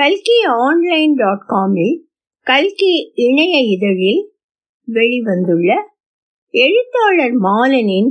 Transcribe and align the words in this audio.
கல்கி 0.00 0.44
online 0.48 1.14
dot 1.14 1.44
காமில் 1.46 2.04
கல்கி 2.40 3.12
இணைய 3.14 3.58
இதழில் 3.58 4.32
வெளிவந்துள்ள 4.92 5.74
எழுத்தாளர் 6.50 7.40
மாலனின் 7.40 8.10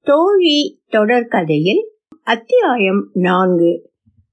தோழி 0.00 0.82
தொடர்கதையில் 0.90 1.82
அத்தியாயம் 2.22 3.10
நான்கு. 3.12 3.90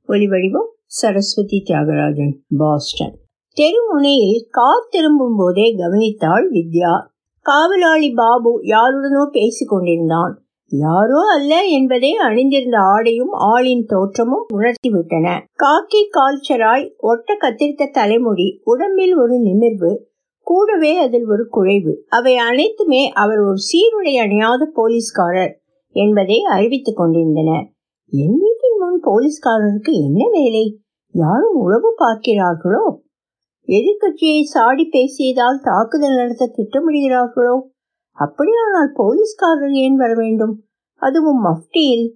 ஒலிவடிவம் 0.08 0.72
சரஸ்வதி 0.86 1.64
தியாகராஜன் 1.66 2.34
பாஸ்டன். 2.58 3.20
தெருமுனையில் 3.58 4.48
கார் 4.50 4.88
திரும்பும் 4.90 5.36
போதே 5.38 5.76
கவனித்தாள் 5.76 6.50
வித்யா. 6.52 7.08
காவலாளி 7.40 8.12
பாபு 8.14 8.64
யாருடனோ 8.64 9.30
பேசிக் 9.32 9.70
கொண்டிருந்தான். 9.70 10.47
யாரோ 10.70 11.20
அல்ல 11.38 11.64
என்பதை 11.64 12.16
அணிந்திருந்த 12.16 12.78
ஆடையும் 12.78 13.32
ஆளின் 13.32 13.86
தோற்றமும் 13.86 14.46
உணர்த்திவிட்டன. 14.54 15.42
காக்கி 15.56 16.10
கால்ச்சராய் 16.10 16.96
ஒட்ட 16.98 17.38
கத்திரித்த 17.42 17.90
தலைமுடி 17.92 18.62
உடம்பில் 18.64 19.18
ஒரு 19.18 19.40
நிமிர்வு 19.40 20.08
கூடவே 20.42 20.98
அதில் 20.98 21.26
ஒரு 21.26 21.50
குழைவு. 21.54 21.94
அவை 22.08 22.38
அனைத்துமே 22.38 23.12
அவர் 23.12 23.40
ஒரு 23.40 23.58
சீருடை 23.58 24.18
அணியாத 24.18 24.72
போலீஸ்காரர் 24.74 25.60
என்பதை 25.90 26.44
அறிவித்துக் 26.44 26.98
கொண்டிருந்தன. 26.98 27.52
என் 28.10 28.40
வீட்டின் 28.40 28.78
முன் 28.80 29.02
போலீஸ்காரருக்கு 29.04 29.92
என்ன 29.92 30.30
வேலை? 30.32 30.80
யாரும் 31.12 31.56
உழவு 31.56 31.96
பார்க்கிறார்களோ? 32.00 32.98
எதிர்கட்சியை 33.68 34.42
சாடி 34.42 34.90
பேசியதால் 34.92 35.64
தாக்குதல் 35.64 36.16
நடத்த 36.16 36.52
திட்டமிடுகிறார்களோ? 36.58 37.62
அப்படியானால் 38.12 38.92
போலீஸ்காரர் 38.94 39.72
ஏன் 39.72 39.96
வர 39.96 40.14
வேண்டும் 40.14 40.62
அதுவும் 40.98 41.46
மஃப்டியில். 41.46 42.08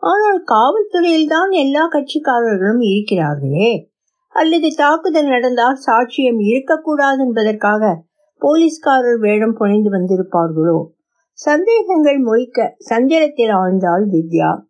ஆனால் 0.00 0.42
காவல்துறையில் 0.44 1.28
தான் 1.28 1.50
எல்லா 1.50 1.88
கட்சிக்காரர்களும் 1.88 2.80
இருக்கிறார்களே. 2.80 3.84
அல்லது 4.28 4.68
தாக்குதல் 4.76 5.26
நடந்தால் 5.26 5.78
சாட்சியம் 5.86 6.40
இருக்கக்கூடாது 6.40 7.24
என்பதற்காக 7.24 8.04
போலீஸ்காரர் 8.38 9.18
வேடம் 9.18 9.54
புனைந்து 9.58 9.90
வந்திருப்பார்களோ? 9.90 10.86
சந்தேகங்கள் 11.32 12.18
மொய்க்க 12.18 12.76
சஞ்சலத்தில் 12.90 13.52
ஆழ்ந்தாள் 13.52 14.04
வித்யா. 14.12 14.66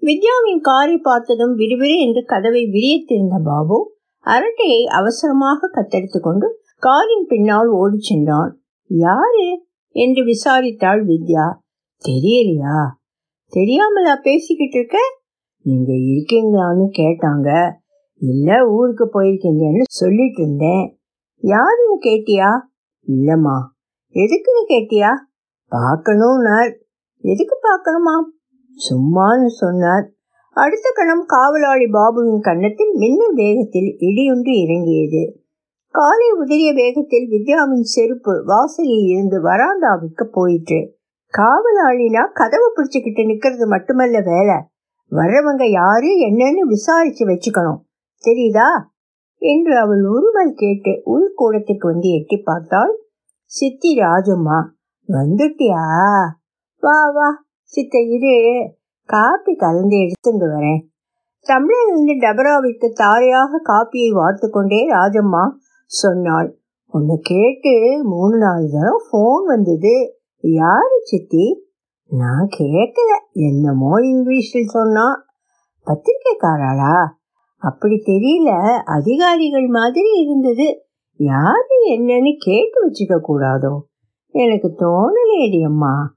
வித்யாவின் 0.00 0.60
காரை 0.60 0.96
பார்த்ததும் 0.96 1.58
விறுவிறு 1.58 1.98
என்று 1.98 2.24
கதவை 2.24 2.64
விரியத்திருந்த 2.64 3.42
பாபு 3.44 3.96
அரட்டையை 4.26 4.84
அவசரமாக 4.84 5.70
கத்தெடுத்து 5.74 6.20
கொண்டு 6.20 6.60
காரின் 6.78 7.26
பின்னால் 7.28 7.68
ஓடிச் 7.68 8.02
சென்றான். 8.02 8.60
யாரு? 8.86 9.66
என்று 9.90 10.22
விசாரித்தாள் 10.24 11.02
வித்யா. 11.04 11.46
தெரியலையா? 12.04 12.96
தெரியாமலா 13.56 14.22
பேசிக்கிட்டு 14.22 14.78
இருக்க? 14.78 14.98
நீங்க 15.62 15.92
இருக்கீங்களான்னு 15.92 16.88
கேட்டாங்க. 16.98 17.72
இல்ல 18.18 18.70
ஊருக்கு 18.70 19.10
போயிருக்கீங்கன்னு 19.14 19.82
சொல்லிட்டு 19.88 20.42
இருந்தேன். 20.42 21.00
யாருன்னு 21.38 21.98
கேட்டியா? 22.00 22.50
இல்லம்மா. 23.08 23.56
எதுக்குன்னு 24.14 24.72
கேட்டியா? 24.72 25.08
பார்க்கணும்னார் 25.70 26.74
எதுக்கு 27.20 27.56
பார்க்கணுமா? 27.56 28.24
சும்மான்னு 28.74 29.46
சொன்னார். 29.46 30.12
அடுத்த 30.50 30.90
கணம் 30.94 31.24
காவலாளி 31.26 31.84
பாபுவின் 31.84 32.40
கன்னத்தில் 32.40 32.92
மின்னல் 32.94 33.34
வேகத்தில் 33.34 33.96
இடியொன்று 33.98 34.62
இறங்கியது. 34.62 35.42
காலை 35.88 36.28
உதிரிய 36.32 36.74
வேகத்தில் 36.74 37.28
வித்யாவின் 37.30 37.80
செருப்பு 37.80 38.42
வாசலில் 38.44 39.06
இருந்து 39.06 39.42
வராந்தாவுக்கு 39.42 40.24
போயிற்று. 40.32 40.97
காவலாளினா 41.36 42.32
கதவை 42.32 42.68
பிடிச்சுக்கிட்டு 42.76 43.28
நிக்கிறது 43.28 43.66
மட்டுமல்ல 43.66 44.20
வேலை. 44.20 44.54
வர்றவங்க 45.10 45.70
யாரு 45.70 46.06
என்னன்னு 46.06 46.58
விசாரிச்சு 46.58 47.26
வச்சுக்கணும். 47.26 47.80
தெரியுதா? 48.24 48.70
என்று 49.36 49.78
அவள் 49.78 50.02
உருமல் 50.02 50.52
கேட்டு 50.54 50.90
உள்கூடத்திற்கு 50.90 51.86
வந்து 51.86 52.08
எட்டி 52.08 52.36
பார்த்தாள். 52.36 52.96
சித்தி 53.44 53.96
ராஜம்மா 53.96 54.64
வந்துட்டியா? 55.08 55.84
வா 56.80 57.10
வா 57.10 57.44
சித்த 57.62 57.98
இரு. 57.98 58.70
காப்பி 59.04 59.54
கலந்து 59.54 59.96
எடுத்துட்டு 59.98 60.46
வரேன். 60.46 60.80
தமிழிலிருந்து 61.40 62.18
டபராவிற்கு 62.18 62.92
தாரையாக 62.92 63.60
காப்பியை 63.64 64.10
வார்த்து 64.10 64.50
கொண்டே 64.50 64.90
ராஜம்மா 64.90 65.50
சொன்னாள். 65.84 66.58
உன்னை 66.86 67.18
கேட்டு 67.22 68.00
மூணு 68.04 68.36
நாலு 68.36 68.68
தரம் 68.72 69.02
ஃபோன் 69.12 69.46
வந்தது. 69.46 70.17
யாரு 70.40 71.00
சித்தி? 71.04 71.66
நான் 72.08 72.48
கேட்கல. 72.58 73.32
என்னமோ 73.32 74.00
இங்கிலீஷில் 74.00 74.64
சொன்னா. 74.64 75.24
பத்திரிக்கைக்காராளா 75.86 77.06
அப்படி 77.56 77.94
தெரியல. 77.94 78.76
அதிகாரிகள் 78.84 79.66
மாதிரி 79.66 80.10
இருந்தது. 80.20 80.82
யாரு 81.16 81.96
என்னன்னு 81.96 82.36
கேட்டு 82.38 82.88
வச்சுக்க 82.88 83.20
கூடாதோ? 83.28 83.80
எனக்கு 84.26 84.68
தோணலேடி 84.68 85.64
அம்மா. 85.64 86.16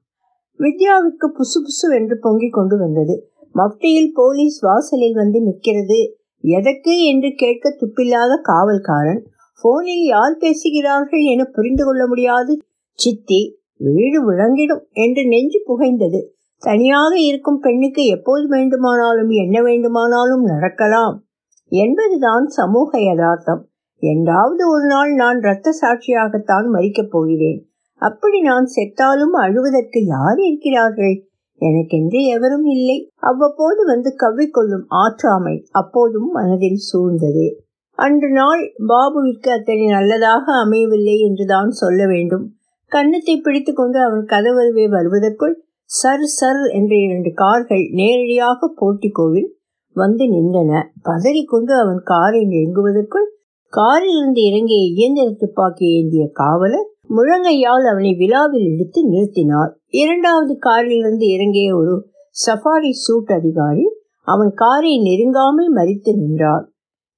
வித்யாவுக்கு 0.60 1.28
புசு 1.28 1.58
புசு 1.62 1.96
என்று 1.96 2.20
பொங்கிக் 2.20 2.54
கொண்டு 2.54 2.78
வந்தது. 2.78 3.32
மப்டியில் 3.56 4.12
போலீஸ் 4.14 4.60
வாசலில் 4.60 5.14
வந்து 5.14 5.42
நிற்கிறது. 5.42 6.18
எதற்கு 6.40 7.06
என்று 7.06 7.34
கேட்க 7.36 7.78
துப்பில்லாத 7.80 8.42
காவல்காரன். 8.48 9.26
போனில் 9.62 10.06
யார் 10.06 10.38
பேசுகிறார்கள் 10.38 11.22
என 11.22 11.44
புரிந்து 11.44 11.86
கொள்ள 11.86 12.08
முடியாது. 12.08 12.58
சித்தி 12.94 13.60
வீடு 13.90 14.32
விளங்கிடும் 14.32 14.84
என்று 14.92 15.28
நெஞ்சு 15.28 15.60
புகைந்தது. 15.66 16.26
தனியாக 16.60 17.18
இருக்கும் 17.18 17.60
பெண்ணுக்கு 17.60 18.06
எப்போது 18.06 18.48
வேண்டுமானாலும் 18.48 19.30
என்ன 19.30 19.62
வேண்டுமானாலும் 19.62 20.44
நடக்கலாம். 20.44 21.24
என்பதுதான் 21.68 22.46
சமூக 22.46 23.00
யதார்த்தம். 23.00 23.68
என்றாவது 23.98 24.70
ஒரு 24.70 24.86
நாள் 24.86 25.14
நான் 25.14 25.40
இரத்த 25.40 25.70
சாட்சியாகத்தான் 25.82 26.68
மறிக்கப் 26.74 27.12
போகிறேன். 27.12 27.66
அப்படி 27.96 28.42
நான் 28.42 28.66
செத்தாலும் 28.66 29.34
அழுவதற்கு 29.34 30.06
யார் 30.06 30.38
இருக்கிறார்கள்? 30.38 31.26
எனக்கென்று 31.62 32.24
எவரும் 32.26 32.66
இல்லை. 32.66 33.10
அவ்வப்போது 33.16 33.86
வந்து 33.86 34.16
கவ்விக்கொள்ளும் 34.18 34.86
ஆற்றாமை 34.90 35.66
அப்போதும் 35.72 36.30
மனதில் 36.32 36.80
சூழ்ந்தது. 36.94 37.56
அன்று 37.92 38.32
நாள் 38.32 38.74
பாபுவிற்கு 38.88 39.50
அத்தனை 39.50 39.88
நல்லதாக 39.88 40.44
அமையவில்லை 40.54 41.20
என்றுதான் 41.20 41.70
சொல்ல 41.70 42.06
வேண்டும். 42.08 42.56
கன்னத்தை 42.92 43.36
பிடித்து 43.38 43.72
கொண்டு 43.74 44.00
அவன் 44.00 44.24
கதவருவே 44.26 44.86
வருவதற்குள் 44.90 45.56
சர் 45.90 46.26
சர் 46.38 46.62
என்ற 46.70 46.94
இரண்டு 47.06 47.32
கார்கள் 47.34 47.84
நேரடியாக 47.92 48.70
போட்டிக்கோவில் 48.80 49.50
வந்து 49.96 50.26
நின்றன. 50.26 50.72
பதறிக்கொண்டு 51.04 51.74
அவன் 51.84 52.02
காரை 52.04 52.42
நெருங்குவதற்குள் 52.46 53.28
காரில் 53.74 54.16
இருந்து 54.16 54.42
இறங்கிய 54.42 54.82
இயந்திர 54.94 55.28
துப்பாக்கி 55.38 55.86
ஏந்திய 55.98 56.30
காவலர் 56.34 56.88
முழங்கையால் 57.10 57.86
அவனை 57.92 58.12
விழாவில் 58.14 58.68
இழுத்து 58.72 59.02
நிறுத்தினார். 59.12 59.72
இரண்டாவது 59.94 60.54
காரிலிருந்து 60.58 61.26
இறங்கிய 61.28 61.70
ஒரு 61.76 61.96
சஃபாரி 62.36 62.92
சூட் 63.04 63.32
அதிகாரி 63.32 63.86
அவன் 64.28 64.52
காரை 64.54 64.94
நெருங்காமல் 65.08 65.72
மறித்து 65.76 66.12
நின்றார். 66.16 66.66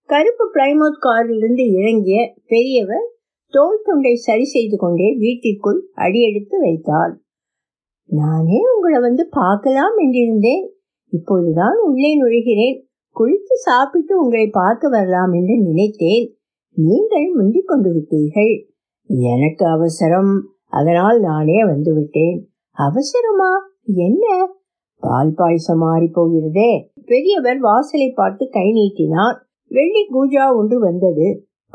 கருப்பு 0.09 0.45
பிளைமோத் 0.53 1.03
காரிலிருந்து 1.07 1.65
இறங்கிய 1.71 2.19
பெரியவர் 2.47 3.07
தோல் 3.53 3.81
துண்டை 3.83 4.15
சரி 4.27 4.45
செய்து 4.45 4.77
கொண்டே 4.77 5.09
வீட்டிற்குள் 5.19 5.79
அடியெடுத்து 5.95 6.57
வைத்தார் 6.59 7.13
நானே 8.09 8.59
உங்களை 8.75 8.99
வந்து 8.99 9.23
பார்க்கலாம் 9.31 9.95
என்றிருந்தேன். 9.97 10.65
இப்போதுதான் 11.13 11.77
உள்ளே 11.85 12.11
நுழைகிறேன். 12.21 12.77
குளித்து 13.15 13.55
சாப்பிட்டு 13.65 14.13
உங்களை 14.23 14.47
பார்க்க 14.47 14.89
வரலாம் 14.89 15.31
என்று 15.31 15.55
நினைத்தேன். 15.59 16.25
நீங்கள் 16.77 17.27
முந்திக் 17.33 17.67
கொண்டு 17.67 17.89
விட்டீர்கள். 17.95 18.53
எனக்கு 19.09 19.65
அவசரம். 19.65 20.33
அதனால் 20.71 21.19
நானே 21.19 21.59
வந்து 21.65 21.91
விட்டேன். 21.93 22.37
அவசரமா? 22.77 23.51
என்ன? 24.05 24.25
பால் 25.03 25.33
பாயசம் 25.33 25.81
மாறி 25.83 26.07
போகிறதே. 26.07 26.71
பெரியவர் 27.05 27.59
வாசலை 27.59 28.09
பார்த்து 28.11 28.43
கை 28.49 28.67
நீட்டினார். 28.71 29.37
வெள்ளி 29.71 30.03
கூஜா 30.13 30.45
ஒன்று 30.55 30.77
வந்தது. 30.79 31.27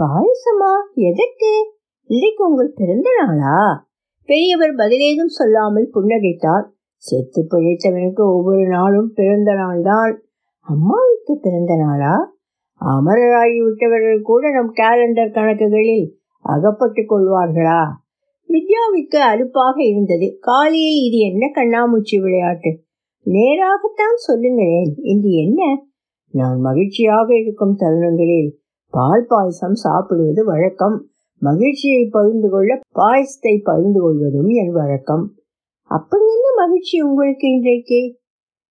பாயசமா? 0.03 0.73
எதற்கு? 0.95 1.75
இன்னைக்கு 2.05 2.51
உங்கள் 2.51 2.73
பிறந்த 2.75 3.11
நாளா? 3.19 3.87
பெரியவர் 4.25 4.75
பதிலேதும் 4.75 5.37
சொல்லாமல் 5.39 5.91
புன்னகைத்தார். 5.95 6.67
செத்து 6.97 7.47
பிழைத்தவனுக்கு 7.51 8.21
ஒவ்வொரு 8.21 8.67
நாளும் 8.67 9.13
பிறந்த 9.15 9.55
நாள் 9.55 9.81
தான் 9.83 10.23
அம்மாவுக்கு 10.61 11.39
பிறந்த 11.39 11.77
நாளா? 11.77 12.37
அமரராகி 12.81 13.65
விட்டவர்கள் 13.65 14.21
கூட 14.23 14.51
நம் 14.51 14.73
கேலண்டர் 14.75 15.35
கணக்குகளில் 15.35 16.07
அகப்பட்டு 16.41 17.03
கொள்வார்களா? 17.03 17.83
வித்யாவுக்கு 18.49 19.17
அலுப்பாக 19.17 19.85
இருந்தது. 19.85 20.37
காலையில் 20.41 21.01
இது 21.05 21.19
என்ன 21.19 21.51
கண்ணாமூச்சி 21.55 22.21
விளையாட்டு? 22.21 22.85
நேராகத்தான் 23.27 24.17
சொல்லுங்களேன். 24.17 24.95
இது 25.03 25.31
என்ன? 25.31 25.87
நான் 26.31 26.59
மகிழ்ச்சியாக 26.61 27.35
இருக்கும் 27.39 27.77
தருணங்களில் 27.77 28.67
பால் 28.91 29.25
பாயசம் 29.29 29.75
சாப்பிடுவது 29.75 30.45
வழக்கம். 30.45 31.09
மகிழ்ச்சியை 31.39 32.09
பகிர்ந்து 32.11 32.51
கொள்ள 32.51 32.81
பாயசத்தை 32.95 33.61
பகிர்ந்து 33.63 34.01
கொள்வதும் 34.01 34.49
என் 34.49 34.73
வழக்கம். 34.73 35.35
அப்படி 35.83 36.23
என்ன 36.23 36.65
மகிழ்ச்சி 36.65 37.01
உங்களுக்கு 37.01 37.49
இன்றைக்கு? 37.49 38.19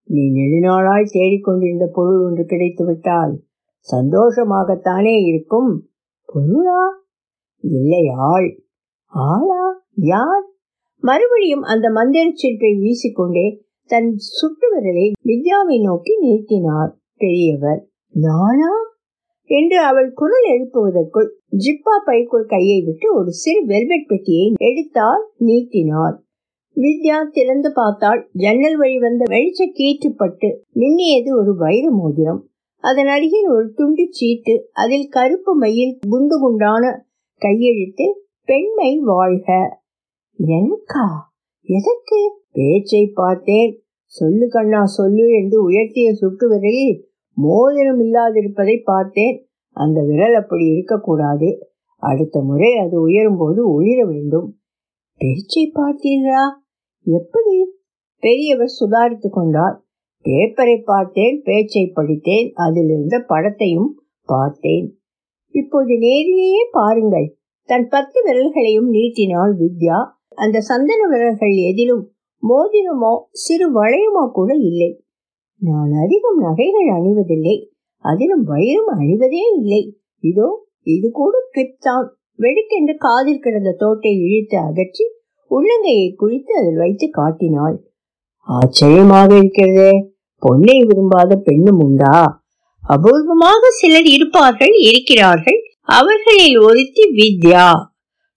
நீ 0.03 0.21
நெடுநாளாய் 0.31 1.11
தேடிக்கொண்டிருந்த 1.11 1.85
பொருள் 1.93 2.23
ஒன்று 2.23 2.43
கிடைத்துவிட்டால் 2.43 3.43
சந்தோஷமாகத்தானே 3.91 5.23
இருக்கும். 5.25 5.89
பொருளா? 6.25 6.83
இல்லை 7.57 8.11
ஆள். 8.17 8.63
ஆளா? 9.05 9.85
யார்? 9.95 10.45
மறுபடியும் 10.99 11.61
அந்த 11.61 11.89
மந்திர 11.89 12.31
சிற்பை 12.33 12.71
வீசிக்கொண்டே 12.71 13.61
தன் 13.85 14.15
சுட்டு 14.15 14.67
விரலை 14.75 15.11
வித்யாவை 15.25 15.81
நோக்கி 15.81 16.17
நீட்டினார் 16.19 16.97
பெரியவர். 17.17 17.87
நானா? 18.09 18.71
என்று 19.49 19.77
அவள் 19.79 20.09
குரல் 20.13 20.47
எழுப்புவதற்குள் 20.53 21.29
ஜிப்பா 21.57 21.95
பைக்குள் 22.05 22.45
கையை 22.45 22.81
விட்டு 22.81 23.07
ஒரு 23.15 23.31
சிறு 23.33 23.61
வெல்வெட் 23.65 24.07
பெட்டியை 24.07 24.47
எடுத்தால் 24.69 25.23
நீட்டினார் 25.37 26.15
வித்யா 26.77 27.17
திறந்து 27.31 27.69
பார்த்தால் 27.73 28.21
ஜன்னல் 28.33 28.77
வழி 28.77 28.97
வந்த 28.99 29.23
வெளிச்ச 29.29 29.61
கீற்றுப்பட்டு 29.79 30.49
மின்னியது 30.79 31.29
ஒரு 31.37 31.55
வைர 31.55 31.85
மோதிரம். 31.91 32.41
அதன் 32.83 33.07
அருகில் 33.07 33.47
ஒரு 33.47 33.67
துண்டு 33.73 34.03
சீட்டு 34.09 34.53
அதில் 34.73 35.07
கருப்பு 35.07 35.53
மையில் 35.57 35.97
குண்டு 36.09 36.35
குண்டான 36.39 36.83
கையெழுத்து 37.41 38.05
பெண்மை 38.43 38.91
வாழ்க. 39.03 39.49
எனக்கா? 40.39 41.07
எதற்கு? 41.69 42.19
பேச்சை 42.51 43.03
பார்த்தேன். 43.13 43.71
சொல்லு 44.13 44.47
கண்ணா 44.47 44.81
சொல்லு 44.97 45.25
என்று 45.29 45.57
உயர்த்திய 45.69 46.11
சுட்டு 46.11 46.45
விரலில் 46.49 46.95
மோதிரம் 47.41 47.99
இல்லாதிருப்பதை 47.99 48.81
பார்த்தேன். 48.83 49.47
அந்த 49.71 50.03
விரல் 50.03 50.33
அப்படி 50.33 50.65
இருக்கக்கூடாது. 50.65 51.69
அடுத்த 51.97 52.41
முறை 52.41 52.77
அது 52.77 53.01
உயரும் 53.01 53.37
போது 53.37 53.61
ஒளிர 53.69 54.05
வேண்டும். 54.05 54.59
பேச்சை 55.17 55.71
பார்த்தீர்களா? 55.75 56.45
எப்படி? 57.03 57.55
பெரியவர் 58.19 58.73
சுதாரித்து 58.79 59.29
கொண்டார். 59.29 59.85
பேப்பரை 60.23 60.81
பார்த்தேன் 60.85 61.41
பேச்சை 61.43 61.91
படித்தேன் 61.93 62.51
அதில் 62.53 62.89
இருந்த 62.89 63.17
படத்தையும் 63.29 63.91
பார்த்தேன். 64.25 64.99
இப்போது 65.49 65.97
நேரிலேயே 65.97 66.67
பாருங்கள். 66.71 67.37
தன் 67.63 67.87
பத்து 67.87 68.23
விரல்களையும் 68.23 68.89
நீட்டினாள் 68.89 69.55
வித்யா. 69.57 69.99
அந்த 70.35 70.59
சந்தன 70.59 71.07
விரல்கள் 71.07 71.55
எதிலும் 71.69 72.11
மோதிரமோ 72.43 73.19
சிறு 73.31 73.67
வளையமோ 73.69 74.31
கூட 74.31 74.53
இல்லை. 74.53 75.05
நான் 75.61 75.91
அதிகம் 76.03 76.39
நகைகள் 76.39 76.89
அணிவதில்லை. 76.97 77.55
அதிலும் 78.05 78.43
வயிறும் 78.43 78.91
அணிவதே 78.95 79.43
இல்லை. 79.61 79.81
இதோ 80.23 80.47
இது 80.83 81.07
கூட 81.11 81.35
கிளிப் 81.53 82.11
வெடுக்கென்று 82.39 82.93
காதில் 82.97 83.43
கிடந்த 83.45 83.71
தோட்டை 83.77 84.11
இழுத்து 84.25 84.57
அகற்றி 84.57 85.05
உள்ளங்கையை 85.51 86.07
குளித்து 86.21 86.51
அதில் 86.59 86.75
வைத்து 86.75 87.07
காட்டினாள். 87.09 87.77
ஆச்சரியமாக 88.47 89.29
இருக்கிறதே. 89.35 89.91
பொண்ணை 90.41 90.77
விரும்பாத 90.87 91.35
பெண்ணும் 91.35 91.79
உண்டா? 91.79 92.17
அபூர்வமாக 92.83 93.69
சிலர் 93.69 94.07
இருப்பார்கள் 94.07 94.73
இருக்கிறார்கள். 94.91 95.59
அவர்களில் 95.83 96.57
ஒருத்தி 96.59 97.03
வித்யா. 97.19 97.67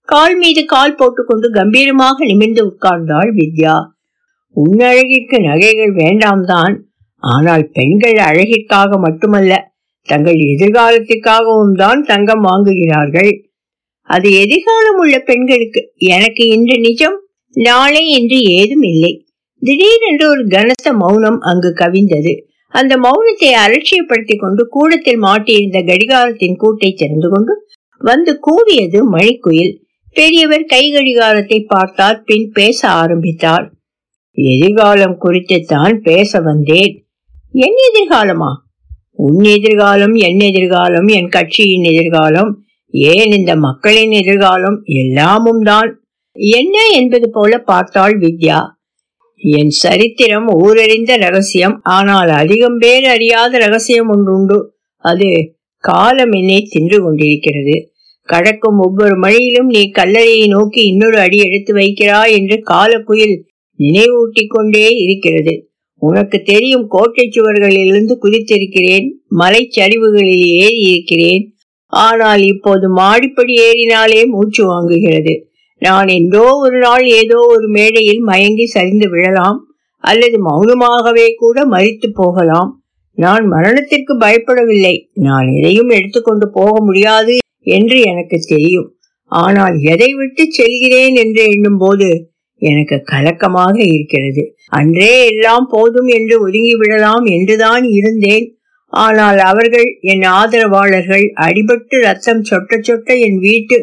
கால் 0.09 0.37
மீது 0.37 0.65
கால் 0.65 0.95
போட்டுக்கொண்டு 0.95 1.47
கம்பீரமாக 1.49 2.25
நிமிர்ந்து 2.25 2.61
உட்கார்ந்தாள் 2.65 3.31
வித்யா. 3.39 3.75
உன்னழகிற்கு 4.55 5.37
நகைகள் 5.49 5.93
வேண்டாம் 5.93 6.45
தான் 6.45 6.73
ஆனால் 7.21 7.69
பெண்கள் 7.69 8.17
அழகிற்காக 8.17 8.97
மட்டுமல்ல 8.97 9.69
தங்கள் 10.03 10.35
எதிர்காலத்திற்காகவும் 10.35 11.73
தான் 11.73 12.01
தங்கம் 12.03 12.43
வாங்குகிறார்கள். 12.45 13.31
அது 14.03 14.31
எதிர்காலம் 14.31 14.95
உள்ள 14.95 15.19
பெண்களுக்கு 15.19 15.93
எனக்கு 15.99 16.47
இன்று 16.47 16.77
நிஜம் 16.79 17.17
நாளை 17.55 18.11
என்று 18.11 18.41
ஏதும் 18.41 18.81
இல்லை. 18.81 19.25
திடீரென்று 19.61 20.29
ஒரு 20.29 20.47
கனத்த 20.47 20.93
மௌனம் 20.93 21.39
அங்கு 21.39 21.73
கவிந்தது. 21.73 22.33
அந்த 22.67 22.97
மௌனத்தை 22.97 23.51
அலட்சியப்படுத்திக் 23.53 24.39
கொண்டு 24.39 24.67
கூடத்தில் 24.67 25.19
மாட்டியிருந்த 25.19 25.79
கடிகாரத்தின் 25.81 26.57
கூட்டை 26.63 26.93
திறந்து 26.93 27.29
கொண்டு 27.29 27.53
வந்து 28.01 28.39
கூவியது 28.47 28.99
மணிக்குயில். 29.15 29.73
பெரியவர் 30.13 30.65
கை 30.65 30.91
கடிகாரத்தை 30.91 31.59
பார்த்தார் 31.63 32.23
பின் 32.23 32.51
பேச 32.51 32.89
ஆரம்பித்தார். 32.89 33.71
எதிர்காலம் 34.37 35.17
குறித்து 35.17 35.61
தான் 35.65 36.01
பேச 36.01 36.39
வந்தேன். 36.39 37.00
என் 37.53 37.77
எதிர்காலமா? 37.87 38.49
உன் 39.13 39.43
எதிர்காலம் 39.43 40.13
என் 40.13 40.39
எதிர்காலம் 40.39 41.07
என் 41.07 41.27
கட்சியின் 41.27 41.83
எதிர்காலம் 41.83 42.63
ஏன் 42.91 43.31
இந்த 43.31 43.55
மக்களின் 43.55 44.11
எதிர்காலம் 44.11 44.81
எல்லாமும் 44.83 45.61
தான். 45.61 46.03
என்ன 46.31 46.89
என்பது 46.91 47.29
போல 47.29 47.57
பார்த்தாள் 47.57 48.19
வித்யா. 48.19 48.59
என் 49.35 49.69
சரித்திரம் 49.69 50.47
ஊரறிந்த 50.47 51.17
ரகசியம் 51.17 51.79
ஆனால் 51.83 52.29
அதிகம் 52.29 52.77
பேர் 52.77 53.05
அறியாத 53.05 53.57
ரகசியம் 53.57 54.09
ஒன்றுண்டு. 54.09 54.73
அது 54.95 55.53
காலம் 55.77 56.31
என்னை 56.31 56.67
தின்று 56.69 57.03
கொண்டிருக்கிறது. 57.03 57.91
கடக்கும் 58.21 58.77
ஒவ்வொரு 58.77 59.19
மழையிலும் 59.19 59.69
நீ 59.69 59.91
கல்லறையை 59.91 60.47
நோக்கி 60.47 60.81
இன்னொரு 60.81 61.19
அடி 61.19 61.37
எடுத்து 61.37 61.73
வைக்கிறாய் 61.75 62.31
என்று 62.31 62.63
காலக்குயில் 62.69 63.35
நினைவூட்டிக் 63.79 64.47
கொண்டே 64.47 64.89
இருக்கிறது. 64.89 65.70
உனக்கு 66.01 66.37
தெரியும் 66.43 66.85
கோட்டை 66.87 67.25
சுவர்களிலிருந்து 67.27 68.13
குதித்திருக்கிறேன் 68.23 69.07
மலைச்சரிவுகளில் 69.41 70.45
ஏறி 70.61 70.81
இருக்கிறேன் 70.91 71.43
ஆனால் 71.93 72.43
இப்போது 72.43 72.85
மாடிப்படி 72.93 73.53
ஏறினாலே 73.69 74.21
மூச்சு 74.25 74.63
வாங்குகிறது. 74.65 75.33
நான் 75.81 76.09
என்றோ 76.17 76.45
ஒரு 76.63 76.77
நாள் 76.79 77.05
ஏதோ 77.21 77.37
ஒரு 77.53 77.67
மேடையில் 77.67 78.21
மயங்கி 78.21 78.65
சரிந்து 78.65 79.07
விழலாம் 79.09 79.59
அல்லது 80.03 80.37
மௌனமாகவே 80.49 81.27
கூட 81.37 81.65
மறித்து 81.65 82.07
போகலாம். 82.13 82.69
நான் 83.17 83.45
மரணத்திற்கு 83.45 84.13
பயப்படவில்லை. 84.17 84.95
நான் 85.27 85.47
எதையும் 85.57 85.91
எடுத்துக்கொண்டு 85.97 86.45
போக 86.49 86.73
முடியாது 86.85 87.35
என்று 87.67 87.97
எனக்கு 88.01 88.37
தெரியும். 88.53 88.89
ஆனால் 89.31 89.75
எதை 89.93 90.09
விட்டு 90.13 90.43
செல்கிறேன் 90.59 91.15
என்று 91.15 91.43
எண்ணும் 91.45 91.77
போது 91.77 92.09
எனக்கு 92.61 92.97
கலக்கமாக 93.03 93.75
இருக்கிறது. 93.93 94.43
அன்றே 94.69 95.13
எல்லாம் 95.25 95.67
போதும் 95.71 96.07
என்று 96.07 96.35
ஒதுங்கி 96.41 96.75
விடலாம் 96.75 97.25
என்றுதான் 97.25 97.83
இருந்தேன். 97.83 98.45
ஆனால் 98.93 99.39
அவர்கள் 99.51 99.89
என் 100.01 100.21
ஆதரவாளர்கள் 100.21 101.25
அடிபட்டு 101.41 101.97
ரத்தம் 102.01 102.43
சொட்ட 102.49 102.79
சொட்ட 102.79 103.19
என் 103.19 103.39
வீட்டு 103.39 103.77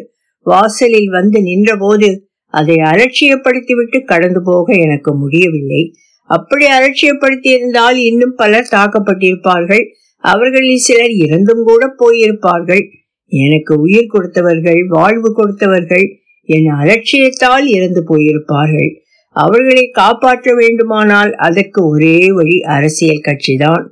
வாசலில் 0.45 1.09
வந்து 1.09 1.39
நின்றபோது 1.41 2.09
அதை 2.53 2.75
அலட்சியப்படுத்திவிட்டு 2.91 3.99
கடந்து 4.03 4.41
போக 4.41 4.67
எனக்கு 4.75 5.11
முடியவில்லை. 5.15 5.81
அப்படி 6.29 6.65
அலட்சியப்படுத்தி 6.65 7.49
இருந்தால் 7.49 7.97
இன்னும் 7.97 8.35
பலர் 8.35 8.71
தாக்கப்பட்டிருப்பார்கள். 8.71 9.83
அவர்களில் 10.23 10.85
சிலர் 10.85 11.13
இறந்தும் 11.25 11.63
கூட 11.63 11.83
போயிருப்பார்கள். 11.99 12.83
எனக்கு 13.31 13.73
உயிர் 13.81 14.11
கொடுத்தவர்கள் 14.13 14.81
வாழ்வு 14.87 15.29
கொடுத்தவர்கள் 15.33 16.07
என் 16.55 16.69
அலட்சியத்தால் 16.81 17.67
இறந்து 17.67 18.01
போயிருப்பார்கள். 18.09 18.91
அவர்களை 19.35 19.85
காப்பாற்ற 19.91 20.53
வேண்டுமானால் 20.55 21.31
அதற்கு 21.39 21.79
ஒரே 21.87 22.17
வழி 22.29 22.57
அரசியல் 22.75 23.25
கட்சிதான். 23.25 23.85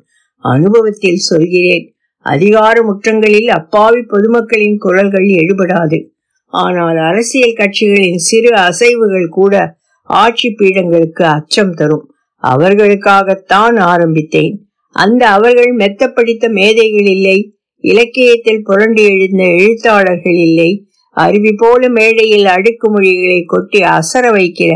அனுபவத்தில் 0.46 1.26
சொல்கிறேன் 1.30 1.86
அதிகார 2.26 2.76
முற்றங்களில் 2.88 3.50
அப்பாவி 3.52 4.02
பொதுமக்களின் 4.14 4.78
குரல்கள் 4.78 5.28
எழுபடாது. 5.42 6.00
ஆனால் 6.54 7.00
அரசியல் 7.10 7.58
கட்சிகளின் 7.58 8.22
சிறு 8.28 8.52
அசைவுகள் 8.68 9.30
கூட 9.30 9.56
ஆட்சி 10.10 10.50
பீடங்களுக்கு 10.60 11.24
அச்சம் 11.36 11.74
தரும். 11.74 12.06
அவர்களுக்காகத்தான் 12.44 13.78
ஆரம்பித்தேன். 13.92 14.56
அந்த 14.96 15.24
அவர்கள் 15.28 15.72
மெத்த 15.74 16.04
படித்த 16.08 16.46
மேதைகள் 16.50 17.08
இல்லை 17.16 17.38
இலக்கியத்தில் 17.84 18.64
புரண்டு 18.64 19.02
எழுந்த 19.14 19.44
எழுத்தாளர்கள் 19.58 20.40
இல்லை 20.48 20.70
அருவி 21.18 21.52
போல 21.58 21.90
மேடையில் 21.90 22.48
அடுக்குமொழிகளை 22.56 23.40
கொட்டி 23.46 23.80
அசர 23.96 24.26
வைக்கிற 24.38 24.72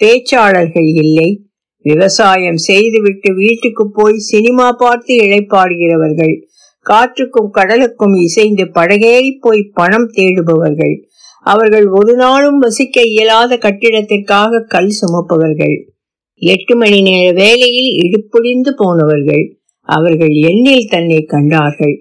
பேச்சாளர்கள் 0.00 0.90
இல்லை. 1.04 1.30
விவசாயம் 1.84 2.60
செய்துவிட்டு 2.68 3.28
வீட்டுக்கு 3.34 3.84
போய் 3.92 4.18
சினிமா 4.30 4.66
பார்த்து 4.72 5.12
இழைப்பாடுகிறவர்கள் 5.16 6.34
காற்றுக்கும் 6.86 7.50
கடலுக்கும் 7.50 8.14
இசைந்து 8.18 8.64
படகேறி 8.74 9.30
போய் 9.40 9.62
பணம் 9.74 10.08
தேடுபவர்கள் 10.14 10.94
அவர்கள் 11.46 11.86
ஒரு 11.98 12.12
நாளும் 12.14 12.58
வசிக்க 12.58 13.00
இயலாத 13.06 13.56
கட்டிடத்திற்காக 13.56 14.60
கல் 14.74 14.92
சுமப்பவர்கள் 15.00 15.76
எட்டு 16.42 16.74
மணி 16.76 16.98
நேர 17.02 17.24
வேலையில் 17.32 17.90
இடுப்புடிந்து 18.04 18.70
போனவர்கள் 18.76 19.44
அவர்கள் 19.88 20.34
எண்ணில் 20.50 20.90
தன்னை 20.90 21.20
கண்டார்கள். 21.24 21.96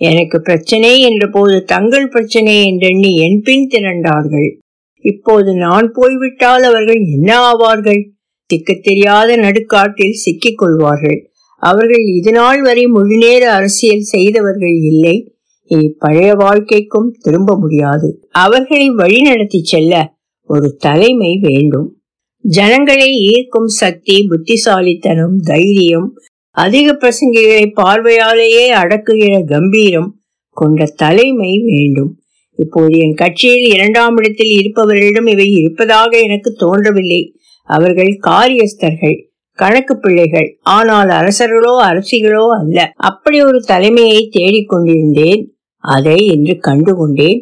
எனக்கு 0.00 0.40
பிரச்சனை 0.40 1.00
என்ற 1.00 1.28
போது 1.28 1.64
தங்கள் 1.64 2.08
பிரச்சனை 2.08 2.66
என்றெண்ணி 2.66 3.16
என் 3.16 3.40
பின் 3.42 3.68
திரண்டார்கள். 3.68 4.58
இப்போது 5.04 5.54
நான் 5.54 5.90
போய்விட்டால் 5.92 6.62
அவர்கள் 6.62 7.00
என்ன 7.12 7.52
ஆவார்கள்? 7.52 8.02
திக்கு 8.46 8.78
தெரியாத 8.82 9.36
நடுக்காட்டில் 9.36 10.12
சிக்கிக் 10.12 10.58
கொள்வார்கள். 10.58 11.30
அவர்கள் 11.62 12.04
இதுநாள் 12.16 12.62
வரை 12.62 12.86
முழுநேர 12.86 13.52
அரசியல் 13.52 14.00
செய்தவர்கள் 14.00 14.76
இல்லை. 14.82 15.34
இனி 15.62 15.88
பழைய 15.98 16.34
வாழ்க்கைக்கும் 16.34 17.16
திரும்ப 17.20 17.58
முடியாது. 17.58 18.26
அவர்களை 18.30 18.90
வழிநடத்தி 18.90 19.60
செல்ல 19.62 20.14
ஒரு 20.42 20.76
தலைமை 20.76 21.38
வேண்டும். 21.42 21.98
ஜனங்களை 22.44 23.12
ஈர்க்கும் 23.12 23.66
சக்தி 23.66 24.26
புத்திசாலித்தனம் 24.28 25.36
தைரியம் 25.36 26.08
அதிக 26.56 26.88
பிரசங்கிகளை 26.92 27.64
பார்வையாலேயே 27.74 28.64
அடக்குகிற 28.72 29.34
கம்பீரம் 29.44 30.10
கொண்ட 30.56 30.84
தலைமை 30.96 31.52
வேண்டும். 31.68 32.12
இப்போது 32.58 32.98
என் 32.98 33.14
கட்சியில் 33.14 33.66
இரண்டாம் 33.74 34.16
இடத்தில் 34.16 34.52
இருப்பவர்களிடம் 34.60 35.28
இவை 35.30 35.46
இருப்பதாக 35.52 36.12
எனக்கு 36.18 36.50
தோன்றவில்லை. 36.52 37.22
அவர்கள் 37.68 38.12
காரியஸ்தர்கள் 38.20 39.16
கணக்கு 39.58 39.94
பிள்ளைகள் 39.96 40.48
ஆனால் 40.62 41.10
அரசர்களோ 41.18 41.72
அரசிகளோ 41.88 42.44
அல்ல. 42.60 42.78
அப்படி 43.10 43.38
ஒரு 43.42 43.58
தலைமையை 43.60 44.20
தேடிக்கொண்டிருந்தேன் 44.36 45.42
அதை 45.84 46.18
இன்று 46.26 46.54
கண்டுகொண்டேன். 46.60 47.40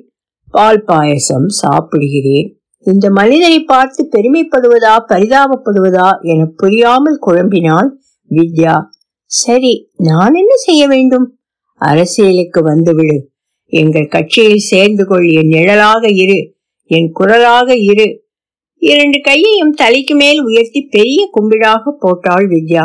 பால் 0.54 0.83
பாயசம் 0.85 1.47
சாப்பிடுகிறேன். 1.61 2.49
இந்த 2.87 3.07
மனிதனை 3.11 3.59
பார்த்து 3.64 4.02
பெருமைப்படுவதா 4.14 4.95
பரிதாபப்படுவதா 5.09 6.09
என 6.33 6.47
புரியாமல் 6.57 7.23
குழம்பினான் 7.26 7.90
வித்யா. 8.31 8.75
சரி 9.34 9.90
நான் 9.96 10.34
என்ன 10.34 10.56
செய்ய 10.56 10.86
வேண்டும்? 10.86 11.38
அரசியலுக்கு 11.74 12.62
வந்துவிடு 12.62 13.30
எங்கள் 13.66 14.06
கட்சியில் 14.06 14.56
சேர்ந்து 14.56 15.06
கொள் 15.06 15.28
என் 15.28 15.48
நிழலாக 15.48 16.08
இரு. 16.08 16.54
என் 16.84 17.12
குரலாக 17.12 17.76
இரு. 17.76 18.24
இரண்டு 18.76 19.20
கையையும் 19.20 19.70
தலைக்கு 19.70 20.14
மேல் 20.14 20.40
உயர்த்தி 20.42 20.80
பெரிய 20.90 21.30
கும்பிடாக 21.36 21.92
போட்டாள் 21.98 22.48
வித்யா. 22.48 22.84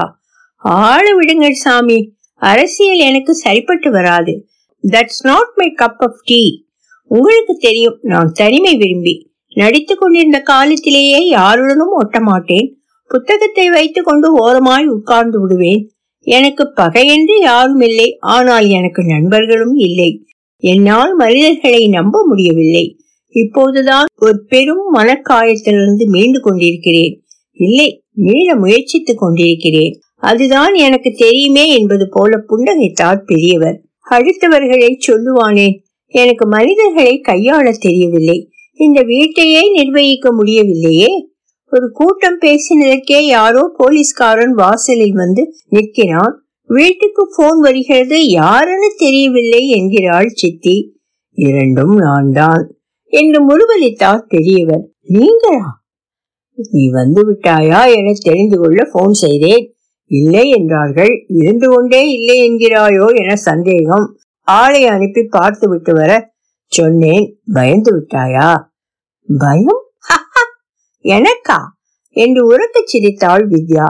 ஆள 0.56 1.16
விடுங்கள் 1.16 1.54
சாமி. 1.54 2.16
அரசியல் 2.36 2.98
எனக்கு 2.98 3.34
சரிப்பட்டு 3.34 3.92
வராது. 3.92 4.48
That's 4.88 5.22
not 5.24 5.52
my 5.56 5.74
cup 5.76 5.98
of 5.98 6.24
tea 6.24 6.64
உங்களுக்கு 7.08 7.58
தெரியும் 7.60 8.00
நான் 8.02 8.32
தனிமை 8.32 8.76
விரும்பி 8.76 9.32
நடித்து 9.54 9.96
கொண்டிருந்த 9.96 10.40
காலத்திலேயே 10.40 11.28
யாருடனும் 11.28 11.92
ஒட்ட 11.92 12.20
மாட்டேன். 12.20 12.78
புத்தகத்தை 13.08 13.70
வைத்துக் 13.70 14.06
கொண்டு 14.06 14.34
ஓரமாய் 14.34 14.88
உட்கார்ந்து 14.88 15.42
விடுவேன். 15.42 15.92
எனக்கு 16.30 16.64
பகையென்று 16.76 17.42
யாரும் 17.42 17.80
இல்லை 17.80 18.18
ஆனால் 18.20 18.68
எனக்கு 18.68 19.04
நண்பர்களும் 19.04 19.76
இல்லை. 19.76 20.26
என்னால் 20.58 21.16
மனிதர்களை 21.16 21.88
நம்ப 21.88 22.26
முடியவில்லை. 22.28 23.00
இப்போதுதான் 23.30 24.06
ஒரு 24.16 24.46
பெரும் 24.48 24.94
மனக்காயத்திலிருந்து 24.94 26.06
மீண்டு 26.06 26.40
கொண்டிருக்கிறேன். 26.40 27.24
இல்லை 27.52 28.04
மீள 28.12 28.56
முயற்சித்துக் 28.56 29.18
கொண்டிருக்கிறேன். 29.18 30.00
அதுதான் 30.16 30.74
எனக்கு 30.74 31.12
தெரியுமே 31.12 31.74
என்பது 31.78 32.08
போல 32.12 32.44
புன்னகைத்தார் 32.50 33.22
பெரியவர். 33.26 33.82
அடுத்தவர்களை 34.10 34.90
சொல்லுவானேன் 35.08 35.76
எனக்கு 36.06 36.48
மனிதர்களை 36.48 37.22
கையாள 37.28 37.74
தெரியவில்லை. 37.80 38.50
இந்த 38.78 39.02
வீட்டையே 39.02 39.72
நிர்வகிக்க 39.72 40.34
முடியவில்லையே. 40.34 41.28
ஒரு 41.72 41.92
கூட்டம் 41.92 42.40
பேசினதற்கே 42.42 43.20
யாரோ 43.28 43.72
போலீஸ்காரன் 43.78 44.54
வாசலில் 44.54 45.14
வந்து 45.14 45.54
நிற்கிறான். 45.70 46.36
வீட்டுக்கு 46.70 47.24
போன் 47.36 47.60
வருகிறது. 47.60 48.28
யாருன்னு 48.28 48.90
தெரியவில்லை 48.98 49.70
என்கிறாள் 49.70 50.30
சித்தி. 50.34 50.96
இரண்டும் 51.32 51.96
நான் 51.96 52.32
தான் 52.32 52.64
என்று 53.14 53.40
முழுவலித்தார் 53.50 54.24
பெரியவர். 54.28 54.86
நீங்களா? 55.02 55.68
நீ 56.72 56.90
வந்து 56.90 57.22
விட்டாயா 57.32 57.96
என 57.96 58.14
தெரிந்து 58.20 58.58
கொள்ள 58.58 58.90
போன் 58.92 59.14
செய்தேன். 59.14 59.66
இல்லை 60.12 60.50
என்றார்கள். 60.50 61.26
இருந்து 61.28 61.70
கொண்டே 61.70 62.10
இல்லை 62.10 62.38
என்கிறாயோ 62.38 63.08
என 63.14 63.36
சந்தேகம். 63.36 64.18
ஆளை 64.42 64.86
அனுப்பி 64.86 65.24
பார்த்து 65.30 65.70
விட்டு 65.70 65.94
வர 65.94 66.12
சொன்னேன். 66.72 67.40
பயந்து 67.54 67.92
விட்டாயா? 67.98 68.50
பயம்? 69.38 69.82
எனக்கா? 71.08 71.60
என்று 72.10 72.48
உறக்கச் 72.52 72.88
சிரித்தாள் 72.88 73.50
வித்யா. 73.50 73.86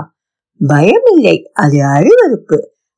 பயமில்லை 0.67 1.41
அது 1.53 1.77
அருவறுப்பு 1.77 2.57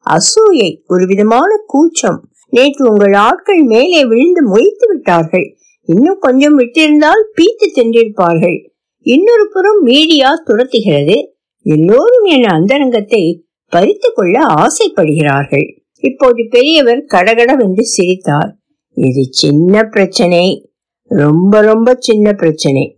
அசூயை 0.10 0.80
ஒரு 0.88 1.06
விதமான 1.06 1.56
கூச்சம். 1.68 2.30
நேற்று 2.50 2.92
உங்கள் 2.92 3.14
ஆட்கள் 3.14 3.62
மேலே 3.64 4.06
விழுந்து 4.06 4.56
மொய்த்து 4.56 4.88
விட்டார்கள். 4.88 5.56
இன்னும் 5.82 6.18
கொஞ்சம் 6.20 6.60
விட்டிருந்தால் 6.60 7.24
பீத்து 7.38 7.66
தின்றிருப்பார்கள். 7.76 8.70
இன்னொரு 8.98 9.50
புறம் 9.54 9.82
மீடியா 9.82 10.44
துரத்துகிறது. 10.46 11.26
எல்லோரும் 11.62 12.24
என் 12.24 12.44
அந்தரங்கத்தை 12.44 13.46
பறித்து 13.70 14.12
கொள்ள 14.14 14.46
ஆசைப்படுகிறார்கள். 14.46 15.68
இப்போது 16.00 16.48
பெரியவர் 16.50 17.06
கடகடவென்று 17.08 17.86
சிரித்தார். 17.86 18.58
இது 18.94 19.28
சின்ன 19.30 19.84
பிரச்சனை. 19.84 20.72
ரொம்ப 21.04 21.62
ரொம்ப 21.62 21.96
சின்ன 22.00 22.34
பிரச்சனை. 22.34 22.96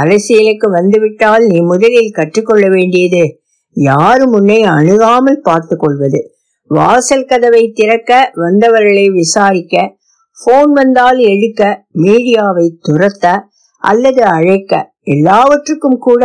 அரசியலுக்கு 0.00 0.70
வந்துவிட்டால் 0.70 1.44
நீ 1.46 1.58
முதலில் 1.60 2.10
கற்றுக்கொள்ள 2.10 2.68
வேண்டியது. 2.68 3.24
யாரும் 3.76 4.32
உன்னை 4.32 4.62
அணுகாமல் 4.62 5.40
பார்த்து 5.42 5.76
கொள்வது 5.76 6.20
வாசல் 6.70 7.28
கதவை 7.28 7.70
திறக்க 7.72 8.30
வந்தவர்களை 8.34 9.06
விசாரிக்க 9.10 9.96
போன் 10.38 10.72
வந்தால் 10.72 11.18
எடுக்க 11.18 11.84
மீடியாவை 11.94 12.66
துரத்த 12.88 13.26
அல்லது 13.82 14.22
அழைக்க 14.22 14.92
எல்லாவற்றுக்கும் 15.00 15.98
கூட 15.98 16.24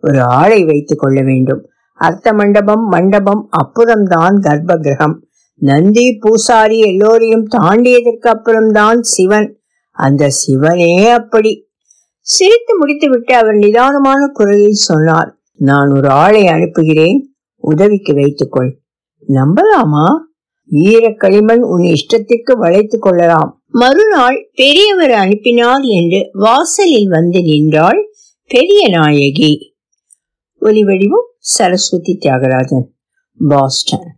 ஒரு 0.00 0.20
ஆளை 0.22 0.64
வைத்துக் 0.64 0.98
கொள்ள 0.98 1.22
வேண்டும். 1.22 1.62
அர்த்த 2.00 2.32
மண்டபம் 2.32 2.84
மண்டபம் 2.86 3.42
அப்புறம்தான் 3.50 4.36
கர்ப்ப 4.40 4.76
கிரகம் 4.76 5.16
நந்தி 5.62 6.16
பூசாரி 6.20 6.78
எல்லோரையும் 6.80 7.46
தாண்டியதற்கு 7.46 8.28
அப்புறம்தான் 8.28 9.00
சிவன். 9.02 9.48
அந்த 9.96 10.28
சிவனே 10.28 11.08
அப்படி. 11.10 11.52
சிரித்து 12.30 12.78
முடித்துவிட்டு 12.78 13.34
அவர் 13.34 13.54
நிதானமான 13.54 14.26
குரலில் 14.32 14.72
சொன்னார். 14.72 15.38
நான் 15.52 15.90
ஒரு 15.90 16.08
ஆளை 16.08 16.46
அனுப்புகிறேன். 16.46 17.34
உதவிக்கு 17.56 18.14
வைத்துக்கொள். 18.14 18.80
நம்பலாமா? 19.28 20.06
ஈரக்களிமண் 20.70 21.60
உன் 21.60 21.82
இஷ்டத்திற்கு 21.82 22.58
வளைத்துக் 22.58 23.02
கொள்ளலாம். 23.02 23.62
மறுநாள் 23.66 24.50
பெரியவர் 24.54 25.10
அனுப்பினார் 25.10 25.80
என்று 25.80 26.30
வாசலில் 26.32 27.08
வந்து 27.08 27.42
நின்றாள் 27.42 28.12
பெரிய 28.46 28.88
நாயகி. 28.88 29.76
ஒலிவடிவும் 30.60 31.28
சரஸ்வதி 31.38 32.18
தியாகராஜன். 32.20 32.86
பாஸ்டன். 33.48 34.09